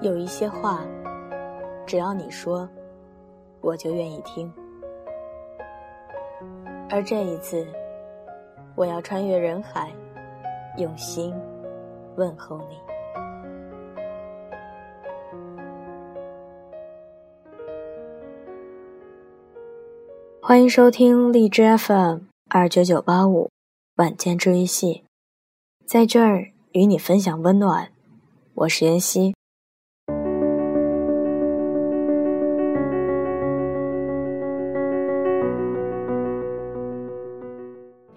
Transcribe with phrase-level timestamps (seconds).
[0.00, 0.86] 有一些话，
[1.84, 2.68] 只要你说，
[3.60, 4.52] 我就愿意听。
[6.88, 7.66] 而这一次，
[8.76, 9.92] 我要穿越人海，
[10.76, 11.34] 用心
[12.14, 12.78] 问候你。
[20.40, 23.50] 欢迎收听荔枝 FM 二九九八五
[23.96, 25.02] 晚间治愈系，
[25.84, 27.90] 在这儿与你分享温暖。
[28.54, 29.37] 我是妍希。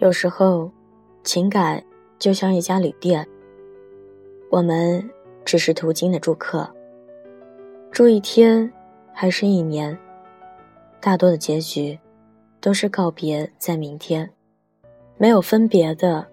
[0.01, 0.67] 有时候，
[1.23, 1.81] 情感
[2.17, 3.23] 就像一家旅店，
[4.49, 5.07] 我们
[5.45, 6.67] 只是途经的住客。
[7.91, 8.67] 住一天，
[9.13, 9.95] 还是一年，
[10.99, 11.99] 大多的结局
[12.59, 14.27] 都是告别在明天。
[15.17, 16.25] 没有分别的，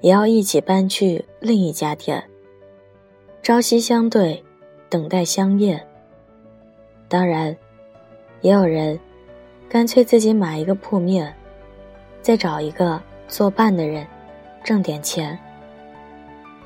[0.00, 2.24] 也要一起搬去另一家店。
[3.42, 4.42] 朝夕相对，
[4.88, 5.86] 等待相厌。
[7.10, 7.54] 当然，
[8.40, 8.98] 也有人
[9.68, 11.36] 干脆自己买一个铺面。
[12.22, 14.06] 再找一个作伴的人，
[14.64, 15.38] 挣点钱。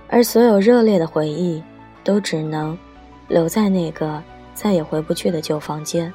[0.08, 1.62] 而所有热烈的回忆，
[2.04, 2.78] 都只能
[3.26, 4.22] 留在那个
[4.54, 6.12] 再也回不去的旧房间。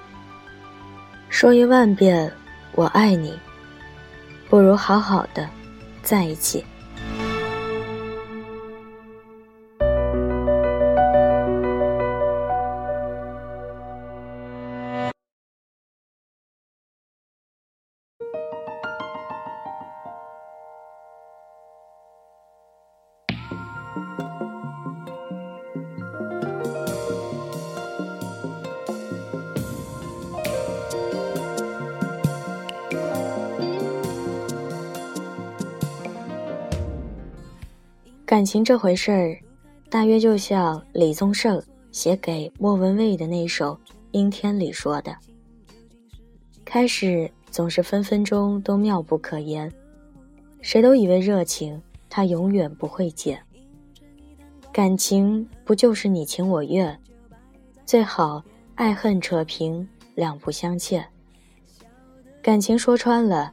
[1.29, 2.31] 说一万遍
[2.75, 3.37] “我爱你”，
[4.49, 5.49] 不如好好的
[6.03, 6.63] 在一起。
[38.31, 39.37] 感情这回事儿，
[39.89, 43.75] 大约就像李宗盛写给莫文蔚的那首
[44.11, 45.13] 《阴天》里说的
[46.63, 49.69] ：“开始总是分分钟都妙不可言，
[50.61, 53.37] 谁都以为热情它永远不会减。
[54.71, 56.97] 感情不就是你情我愿？
[57.85, 58.41] 最好
[58.75, 59.85] 爱恨扯平，
[60.15, 61.05] 两不相欠。
[62.41, 63.51] 感情说穿了，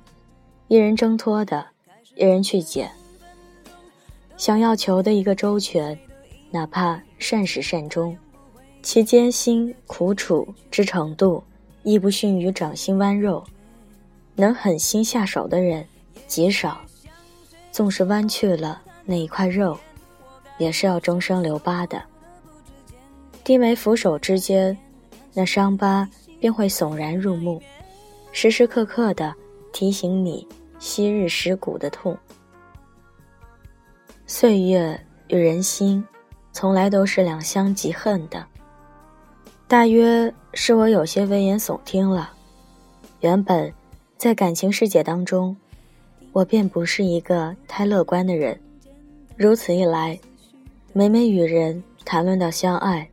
[0.69, 1.67] 一人挣脱的，
[2.15, 2.89] 一人去捡。”
[4.39, 5.99] 想要求的一个周全，
[6.53, 8.17] 哪怕善始善终，
[8.85, 11.43] 其艰辛苦楚之程度，
[11.83, 13.45] 亦不逊于掌心剜肉。
[14.37, 15.85] 能狠心下手的人
[16.29, 16.81] 极少，
[17.73, 19.77] 纵是剜去了那一块肉，
[20.57, 22.01] 也是要终生留疤的。
[23.43, 24.79] 低眉俯首之间，
[25.35, 27.61] 那伤疤便会悚然入目，
[28.31, 29.35] 时时刻刻的
[29.73, 30.47] 提醒你
[30.79, 32.17] 昔日蚀骨的痛。
[34.31, 36.05] 岁月与人心，
[36.53, 38.45] 从来都是两相极恨的。
[39.67, 42.31] 大约是我有些危言耸听了。
[43.21, 43.73] 原本，
[44.19, 45.57] 在感情世界当中，
[46.31, 48.61] 我便不是一个太乐观的人。
[49.35, 50.21] 如此一来，
[50.93, 53.09] 每每与人谈论到相爱，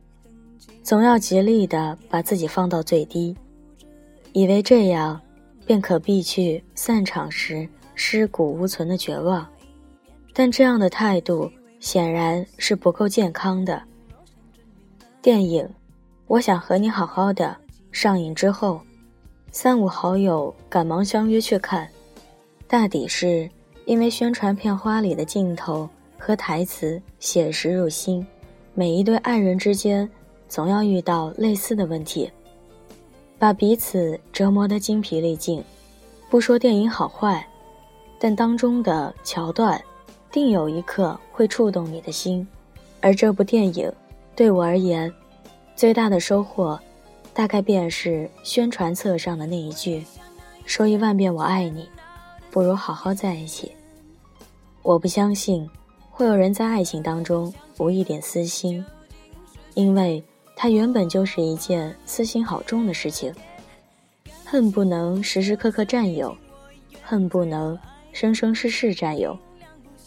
[0.82, 3.34] 总要极力的把自己放到最低，
[4.34, 5.18] 以为这样
[5.64, 9.48] 便可避去散场时尸骨无存的绝望。
[10.38, 13.82] 但这样的态度显然是不够健康的。
[15.22, 15.64] 电影
[16.26, 17.56] 《我想和你好好的》
[17.90, 18.78] 上映之后，
[19.50, 21.88] 三五好友赶忙相约去看，
[22.68, 23.48] 大抵是
[23.86, 25.88] 因为宣传片花里的镜头
[26.18, 28.24] 和台词写实入心，
[28.74, 30.06] 每一对爱人之间
[30.50, 32.30] 总要遇到类似的问题，
[33.38, 35.64] 把彼此折磨得精疲力尽。
[36.28, 37.48] 不说电影好坏，
[38.18, 39.82] 但当中的桥段。
[40.36, 42.46] 定有一刻会触动你的心，
[43.00, 43.90] 而这部电影
[44.34, 45.10] 对我而言，
[45.74, 46.78] 最大的收获，
[47.32, 50.04] 大概便是宣传册上的那一句
[50.66, 51.88] ：“说一万遍我爱你，
[52.50, 53.72] 不如好好在一起。”
[54.84, 55.66] 我不相信
[56.10, 58.84] 会有人在爱情当中无一点私心，
[59.72, 60.22] 因为
[60.54, 63.34] 它原本就是一件私心好重的事情。
[64.44, 66.36] 恨不能时时刻刻占有，
[67.02, 67.78] 恨不能
[68.12, 69.34] 生生世世占有。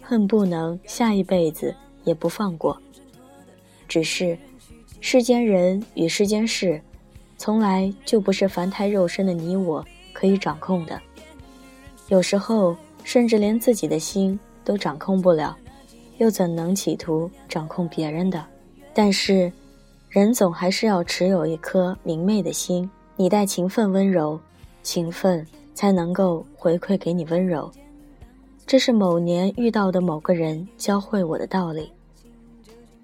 [0.09, 2.75] 恨不能下一辈子也不放过。
[3.87, 4.35] 只是，
[4.99, 6.81] 世间人与世间事，
[7.37, 10.99] 从来就不是凡胎肉身的你我可以掌控的。
[12.07, 15.55] 有时候，甚至连自己的心都掌控不了，
[16.17, 18.43] 又怎能企图掌控别人的？
[18.95, 19.53] 但是，
[20.09, 24.39] 人总还是要持有一颗明媚的心，你待情分温柔，
[24.81, 25.45] 情分
[25.75, 27.71] 才能够回馈给你温柔。
[28.69, 31.91] 这是某年遇到的某个人教会我的道理。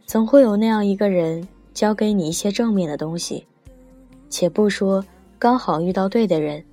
[0.05, 3.47] 总会有那样一个人，教给你一些正面的东西，
[4.29, 5.03] 且不说
[5.39, 6.63] 刚好遇到对的人，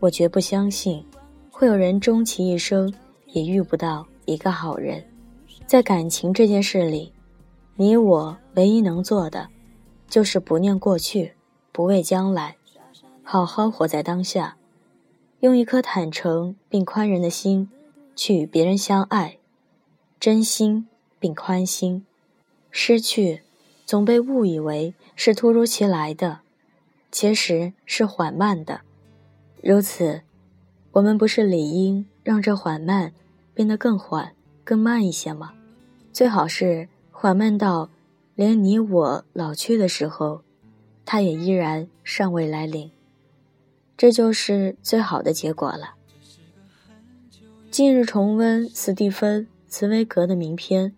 [0.00, 1.00] 我绝不相信
[1.48, 2.92] 会有人终其一生
[3.28, 5.00] 也遇不到一个好人。
[5.64, 7.12] 在感情这件事里，
[7.76, 9.48] 你我唯一能做的，
[10.08, 11.34] 就是不念过去，
[11.70, 12.56] 不畏将来，
[13.22, 14.56] 好好活在当下，
[15.38, 17.70] 用一颗坦诚并宽仁的心
[18.18, 19.38] 去与别人相爱，
[20.18, 20.88] 真心
[21.20, 22.04] 并宽心，
[22.72, 23.42] 失去。
[23.86, 26.40] 总被误以为是突如其来的，
[27.12, 28.80] 其实是缓慢的。
[29.62, 30.22] 如此，
[30.92, 33.12] 我们不是理应让这缓慢
[33.54, 35.54] 变得更缓、更慢一些吗？
[36.12, 37.88] 最好是缓慢到
[38.34, 40.42] 连你我老去的时候，
[41.06, 42.90] 它也依然尚未来临。
[43.96, 45.94] 这就是最好的结果了。
[47.78, 50.90] 近日重温斯蒂芬·茨威格的名篇《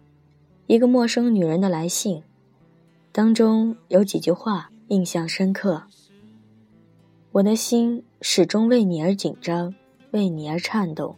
[0.67, 2.17] 一个陌生女人的来信》。
[3.13, 5.83] 当中有几句话印象深刻。
[7.33, 9.75] 我的心始终为你而紧张，
[10.13, 11.17] 为你而颤动，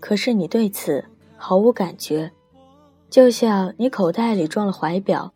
[0.00, 1.04] 可是你对此
[1.36, 2.32] 毫无感觉，
[3.08, 5.32] 就像你口袋里装了怀表，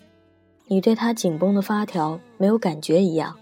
[0.66, 3.37] 你对它紧绷的发条没有感觉一样。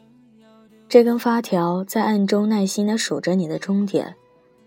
[0.86, 4.16] 这根发条在暗中耐心地数着你的终点，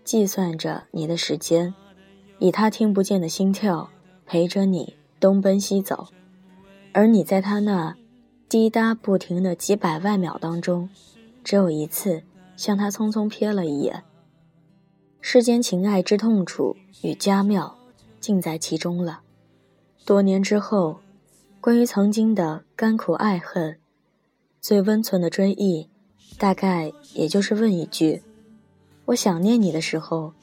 [0.08, 1.74] 计算着你的时间，
[2.38, 3.90] 以他听不见的心跳
[4.24, 6.08] 陪着你东奔西走。
[6.94, 7.94] 而你在他那
[8.48, 10.88] 滴答不停的几百万秒当中，
[11.44, 12.22] 只有一次
[12.56, 14.02] 向他匆匆瞥了一眼。
[15.20, 17.76] 世间情爱之痛楚与佳妙，
[18.18, 19.20] 尽在其中了。
[20.06, 21.00] 多年之后，
[21.60, 23.78] 关于曾经的甘苦爱恨，
[24.58, 25.90] 最温存的追忆，
[26.38, 28.22] 大概也就是问一句：
[29.08, 30.34] 我想念你的时候，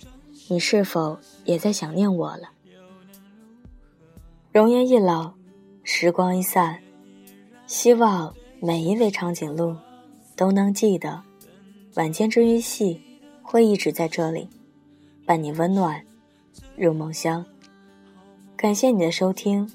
[0.47, 2.49] 你是否也在想念我了？
[4.51, 5.33] 容颜一老。
[5.87, 6.81] 时光一散，
[7.67, 9.77] 希望每一位长颈鹿
[10.35, 11.21] 都能记得，
[11.93, 12.99] 晚间治愈系
[13.43, 14.49] 会一直在这里，
[15.27, 16.03] 伴你温暖
[16.75, 17.45] 入梦乡。
[18.57, 19.71] 感谢你的收听，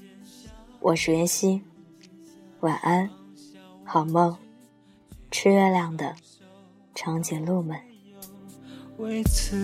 [0.81, 1.61] 我是袁熙，
[2.59, 3.09] 晚安，
[3.85, 4.35] 好梦，
[5.31, 6.13] 吃月亮的
[6.93, 7.90] 长颈鹿们。
[9.01, 9.57] 为此。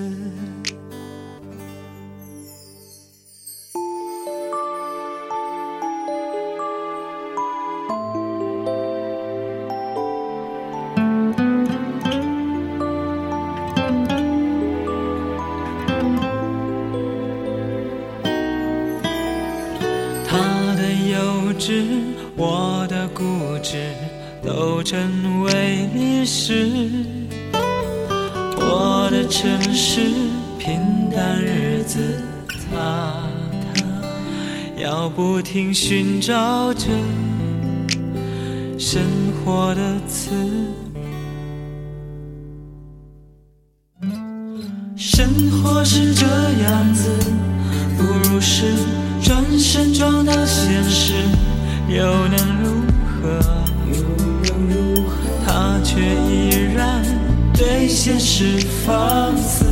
[20.27, 21.85] 他的幼稚
[22.35, 23.23] 我的固
[23.61, 23.93] 执
[24.43, 26.67] 都成为历史，
[28.69, 30.01] 我的城市
[30.59, 33.23] 平淡日子，它
[33.73, 36.87] 它要不停寻找着
[38.77, 39.01] 生
[39.45, 40.31] 活的词。
[44.97, 47.09] 生活是这样子，
[47.97, 48.65] 不如是
[49.23, 51.13] 转身撞到现实。
[51.87, 54.26] 又能如何？
[58.39, 59.65] 是放肆，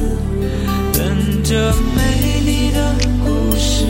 [0.92, 3.86] 等着美丽的故事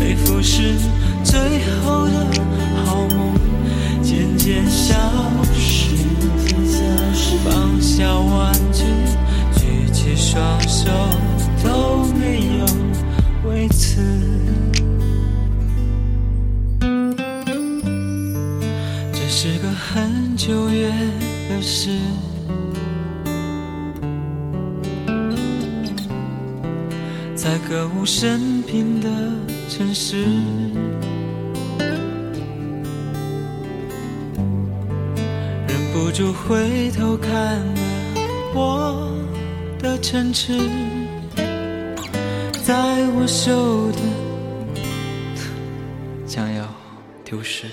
[0.00, 0.74] 被腐蚀，
[1.22, 1.38] 最
[1.84, 2.24] 后的
[27.44, 29.08] 在歌舞升平的
[29.68, 30.24] 城市，
[35.68, 37.74] 忍不住回头看了
[38.54, 39.14] 我
[39.78, 40.58] 的城池，
[42.64, 43.98] 在我手的
[46.26, 46.66] 将要
[47.26, 47.66] 丢失。